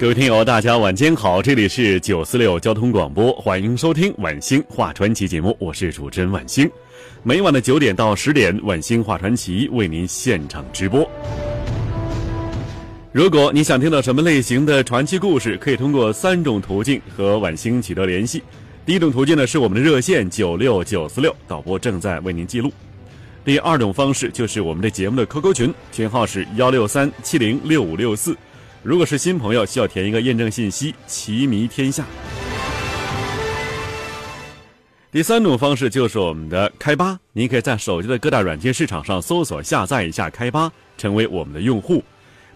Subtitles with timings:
[0.00, 6.70] 各位听友，大家晚间好，这里是九四六交通广播，欢迎收听晚星话传奇节目，我是主持人晚星。
[7.24, 11.04] 每晚的九点到十点，晚星话传奇为您现场直播。
[13.10, 18.40] 如果你想听到什么类型的传奇故事，可以通过三种途径和晚星取得联系。
[18.86, 22.72] 第一种途径呢是我们的热线九六九四六，导播正在为您记录。
[23.44, 28.36] 第二种方式就是我们的节目的 QQ 群，群号是幺六三七零六五六四。
[28.84, 32.06] 如果是新朋友，需要填一个验证信息“棋迷天下”。
[35.10, 42.02] 第三种方式就是我们的开吧，您可以在手机的各大软件市场上搜索下载一下开吧，成为我们的用户。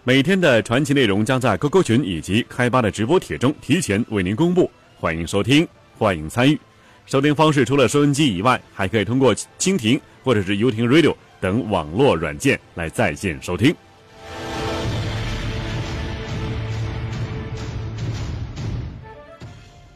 [0.05, 6.57] 每天的传奇内容将在 QQ 群以及开吧的直播帖中提前为您公布，欢迎收听，欢迎参与。
[7.05, 13.75] 收听方式除了收音机以外，还可以通过蜻蜓或者是游艇 Radio 等网络软件来在线收听。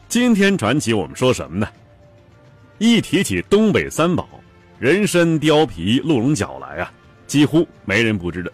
[0.08, 1.68] 今天传奇我们说什么呢？
[2.78, 4.26] 一提起东北三宝，
[4.78, 6.90] 人参、貂皮、鹿茸角来啊，
[7.26, 8.50] 几乎没人不知的。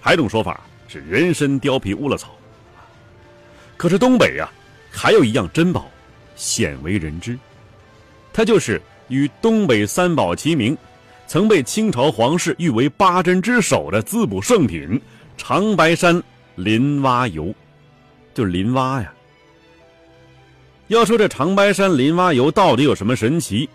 [0.00, 2.30] 还有一种说法是人参、貂皮、乌拉草。
[3.76, 4.48] 可是东北呀，
[4.92, 5.90] 还有一样珍宝，
[6.36, 7.36] 鲜为人知，
[8.32, 10.78] 它就是与东北三宝齐名，
[11.26, 15.00] 曾被清朝皇室誉为八珍之首的滋补圣品——
[15.36, 16.22] 长白山
[16.54, 17.52] 林蛙油，
[18.32, 19.12] 就是林蛙呀。
[20.90, 23.70] 要说这长白山林蛙油到底有什么神奇，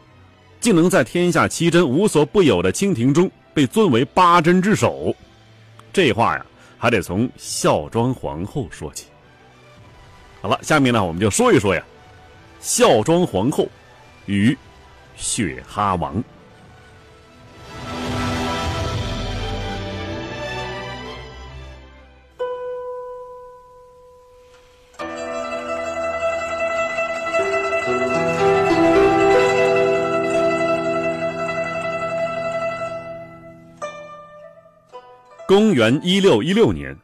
[0.60, 5.16] 竟能在天下七珍无所不有的蜻蜓中被尊为八珍之首？
[5.94, 6.46] 这话呀，
[6.78, 9.06] 还得从孝庄皇后说起。
[10.42, 11.82] 好了，下面呢，我们就说一说呀，
[12.60, 13.66] 孝庄皇后
[14.26, 14.56] 与
[15.16, 16.22] 雪蛤王。
[35.48, 36.98] 公元一六一六年，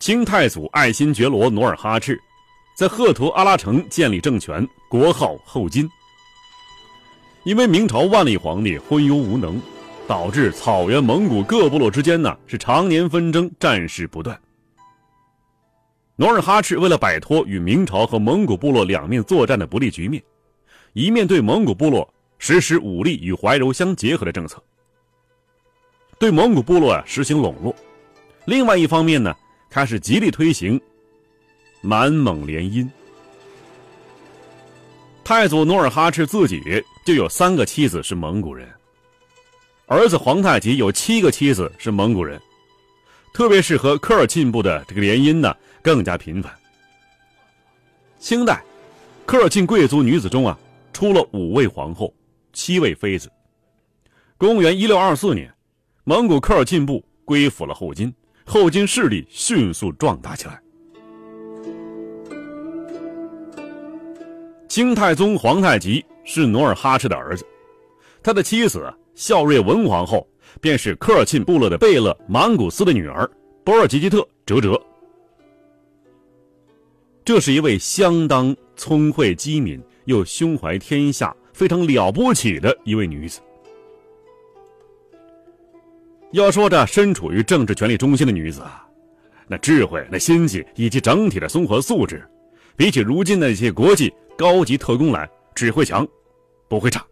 [0.00, 2.20] 清太祖爱新觉罗努尔哈赤
[2.76, 5.88] 在赫图阿拉城建立政权，国号后金。
[7.44, 9.62] 因为明朝万历皇帝昏庸无能，
[10.08, 14.36] 导致草原蒙古各部落之间呢是常年纷争，战事不断。
[16.16, 20.20] 努尔哈赤为了摆脱与明朝和蒙古部落两面作战的不利局面，
[20.92, 24.60] 一面对蒙古部落实施武力与怀柔相结合的政策。
[26.18, 27.72] 对蒙古部落啊实行笼络，
[28.44, 29.32] 另外一方面呢，
[29.70, 30.80] 开始极力推行
[31.80, 32.88] 满蒙联姻。
[35.22, 36.60] 太祖努尔哈赤自己
[37.04, 38.68] 就有三个妻子是蒙古人，
[39.86, 42.40] 儿子皇太极有七个妻子是蒙古人，
[43.32, 46.52] 特别是和科尔沁部的这个联姻呢更加频繁。
[48.18, 48.60] 清代，
[49.24, 50.58] 科尔沁贵族女子中啊
[50.92, 52.12] 出了五位皇后，
[52.52, 53.30] 七位妃子。
[54.36, 55.48] 公元一六二四年。
[56.08, 58.10] 蒙古科尔沁部归附了后金，
[58.46, 60.58] 后金势力迅速壮大起来。
[64.70, 67.44] 清太宗皇太极是努尔哈赤的儿子，
[68.22, 70.26] 他的妻子孝瑞文皇后
[70.62, 73.30] 便是科尔沁部落的贝勒满古斯的女儿
[73.62, 74.82] 博尔济吉特哲哲。
[77.22, 83.40] 这是一位相当聪慧机敏又胸怀天下、非常了不起的一位女子。
[86.32, 88.86] 要说这身处于政治权力中心的女子啊，
[89.46, 92.22] 那智慧、那心计以及整体的综合素质，
[92.76, 96.06] 比起如今那些国际高级特工来，只会强，
[96.68, 97.02] 不会差。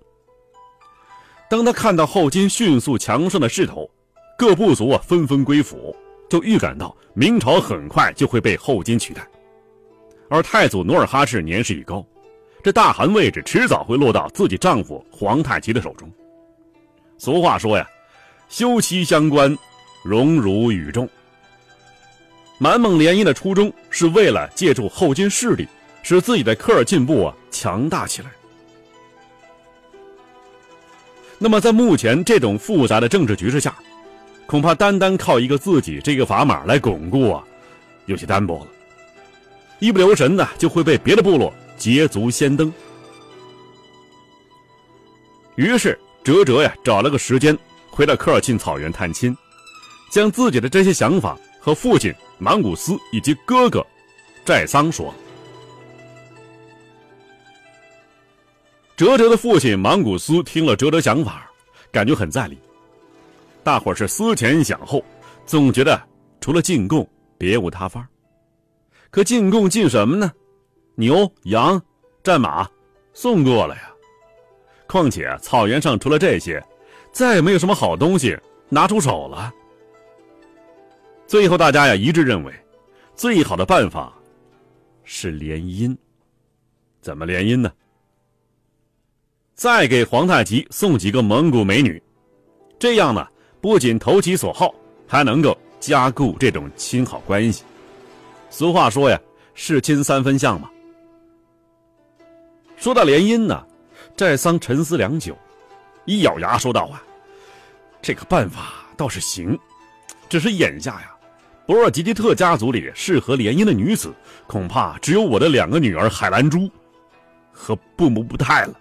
[1.49, 3.91] 当他看到后金迅速强盛的势头，
[4.37, 5.97] 各部族啊纷纷归附，
[6.29, 9.27] 就预感到明朝很快就会被后金取代。
[10.29, 12.05] 而太祖努尔哈赤年事已高，
[12.63, 16.07] 这大汗位置迟早会落到自己丈夫皇太极的手中。
[17.17, 17.89] 俗话说呀。
[18.49, 19.57] 休戚相关，
[20.03, 21.09] 荣辱与众。
[22.59, 25.67] 满蒙联姻的初衷是为了借助后金势力，
[26.03, 28.31] 使自己的科尔沁部啊强大起来。
[31.39, 33.77] 那么，在目前这种复杂的政治局势下，
[34.47, 37.45] 恐怕单单靠一个自己这个砝码来巩固啊，
[38.07, 38.69] 有些单薄了。
[39.79, 42.73] 一不留神呢，就会被别的部落捷足先登。
[45.57, 47.57] 于是，哲哲呀，找了个时间
[47.97, 49.35] 回到科尔沁草原探亲，
[50.11, 53.85] 将自己的这些想法和父亲芒古斯以及哥哥
[54.45, 55.15] 寨桑说。
[58.97, 61.51] 哲哲的父亲芒古斯听了哲哲想法，
[61.91, 62.59] 感觉很在理。
[63.65, 65.03] 大伙是思前想后，
[65.47, 65.99] 总觉得
[66.39, 67.09] 除了进贡
[67.39, 68.07] 别无他法。
[69.11, 70.31] 可进贡进什么呢？
[70.97, 71.81] 牛、羊、
[72.23, 72.69] 战马，
[73.15, 73.91] 送过了呀。
[74.87, 76.63] 况且草原上除了这些，
[77.17, 79.51] 再也没有什么好东西拿出手了。
[81.27, 82.53] 最后大家呀一致认为，
[83.15, 84.13] 最好的办法
[85.03, 85.97] 是联姻。
[87.01, 87.73] 怎么联姻呢？
[89.55, 92.03] 再给皇太极送几个蒙古美女，
[92.79, 93.27] 这样呢，
[93.63, 94.75] 不仅投其所好，
[95.09, 97.65] 还能够加固这种亲好关系。
[98.51, 99.19] 俗话说呀
[99.55, 100.71] ，“是亲三分相”嘛。
[102.77, 103.67] 说到联姻呢，
[104.15, 105.35] 寨桑沉思良久，
[106.05, 107.03] 一咬牙说道：“啊，
[108.07, 109.59] 这个办法倒是行，
[110.29, 111.11] 只是眼下呀，
[111.67, 114.15] 博尔吉吉特家族里适合联姻的女子，
[114.47, 116.71] 恐怕只有我的两个女儿海兰珠
[117.51, 118.75] 和布木布泰了。”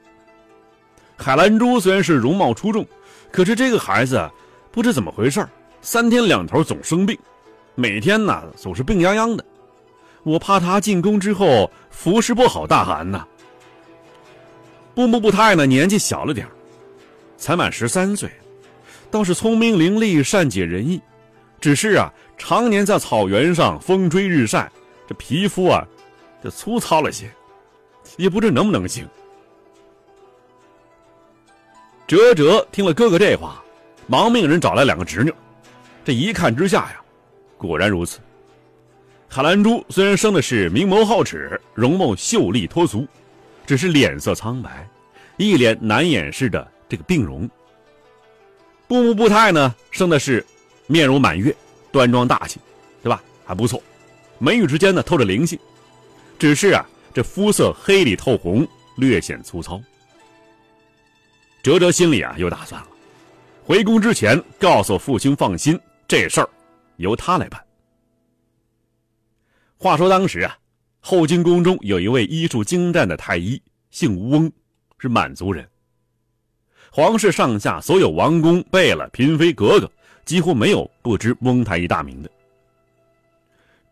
[1.17, 2.85] 海兰珠虽然是容貌出众，
[3.31, 4.29] 可是这个孩子
[4.71, 5.43] 不知怎么回事
[5.81, 7.17] 三天两头总生病，
[7.73, 9.43] 每天呢总是病殃殃的。
[10.21, 13.25] 我怕他进宫之后服侍不好大汗呐。
[14.93, 16.47] 布木布泰呢年纪小了点
[17.37, 18.29] 才满十三岁，
[19.15, 21.01] 倒是聪明伶俐、善解人意，
[21.61, 24.69] 只是啊常年在草原上风吹日晒，
[25.07, 25.87] 这皮肤啊
[26.43, 27.31] 就粗糙了些，
[28.17, 29.07] 也不知能不能行。
[32.05, 33.63] 哲哲听了哥哥这话，
[34.05, 35.33] 忙命人找来两个侄女。
[36.03, 37.01] 这一看之下呀，
[37.57, 38.19] 果然如此。
[39.29, 43.07] 海兰珠虽然生的是明眸皓齿、容貌秀丽脱俗，
[43.65, 44.85] 只是脸色苍白，
[45.37, 47.49] 一脸难掩饰的这个病容。
[48.87, 50.45] 布木布泰呢，生的是
[50.87, 51.55] 面容满月、
[51.91, 52.59] 端庄大气，
[53.01, 53.23] 对吧？
[53.43, 53.81] 还不错，
[54.37, 55.57] 眉宇之间呢透着灵性，
[56.37, 58.67] 只是啊，这肤色黑里透红，
[58.97, 59.81] 略显粗糙。
[61.63, 62.87] 哲哲心里啊有打算了，
[63.63, 66.49] 回宫之前告诉父亲放心，这事儿
[66.97, 67.59] 由他来办。
[69.77, 70.55] 话说当时啊，
[70.99, 73.59] 后金宫中有一位医术精湛的太医，
[73.89, 74.51] 姓翁，
[74.99, 75.67] 是满族人。
[76.95, 79.91] 皇室上下所有王公贝勒、嫔妃、格格，
[80.23, 82.31] 几乎没有不知翁太医大名的。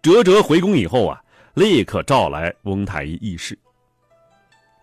[0.02, 1.22] 哲哲回宫以后啊，
[1.56, 3.60] 立刻召来翁太医议事。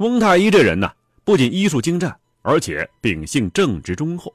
[0.00, 0.92] 翁太医这人呢，
[1.24, 2.14] 不仅医术精湛。
[2.42, 4.34] 而且秉性正直忠厚，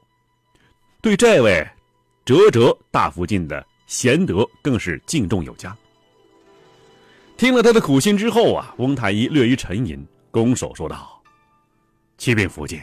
[1.00, 1.64] 对这位
[2.24, 5.76] 哲哲大福晋的贤德更是敬重有加。
[7.36, 11.22] 听了他的苦心之后啊，翁太医略一沉吟，拱手说道
[12.18, 12.80] ：“启禀福晋，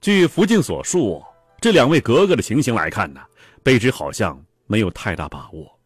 [0.00, 1.22] 据福晋所述，
[1.60, 3.20] 这两位格格的情形来看呢，
[3.62, 5.78] 卑职好像没有太大把握。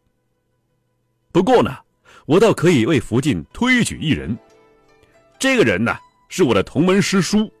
[1.33, 1.75] 不过呢，
[2.25, 4.37] 我倒可以为福晋推举一人。
[5.37, 5.93] 这个人呢，
[6.29, 7.51] 是我的同门师叔。”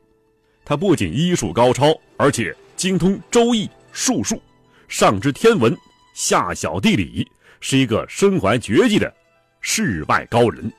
[0.63, 4.41] 他不仅医术高超，而且精通周易术数，
[4.87, 5.75] 上知天文，
[6.13, 9.13] 下晓地理，是一个身怀绝技的
[9.59, 10.71] 世外高人。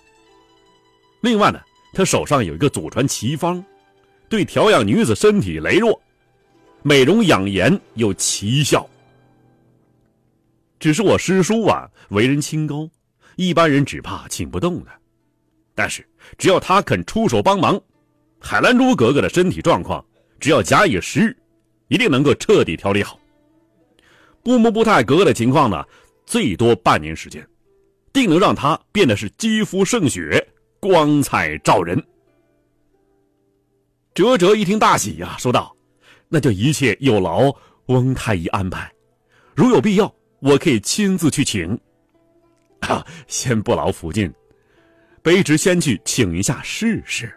[1.21, 1.61] 另外呢，
[1.93, 3.63] 他手上有一个祖传奇方，
[4.29, 6.01] 对调养女子身体羸弱、
[6.83, 8.89] 美容养颜有奇效。
[10.79, 12.89] 只是我师叔啊，为人清高，
[13.37, 14.91] 一般人只怕请不动的。
[15.75, 16.07] 但是
[16.39, 17.81] 只要他肯出手帮忙。
[18.39, 20.05] 海兰珠格格的身体状况，
[20.39, 21.37] 只要假以时日，
[21.89, 23.19] 一定能够彻底调理好。
[24.43, 25.85] 布木布泰格格的情况呢，
[26.27, 27.45] 最多半年时间，
[28.13, 30.47] 定能让她变得是肌肤胜雪，
[30.79, 32.01] 光彩照人。
[34.17, 35.77] 哲哲一听大喜呀，说道
[36.27, 37.55] ：“那就一切有劳
[37.89, 38.91] 翁太医安排，
[39.55, 41.79] 如有必要，我可以亲自去请。
[42.81, 44.33] 啊，先不劳福晋，
[45.23, 47.31] 卑职先去请一下试试。”